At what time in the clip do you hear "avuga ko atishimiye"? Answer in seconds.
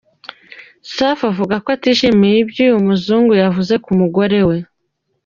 1.31-2.35